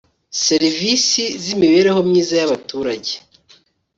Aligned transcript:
serivisi 0.45 1.23
z 1.43 1.45
imibereho 1.53 1.99
myiza 2.09 2.33
y 2.39 2.43
abaturage 2.47 3.13